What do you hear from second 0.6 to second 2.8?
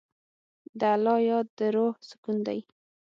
د الله یاد د روح سکون دی.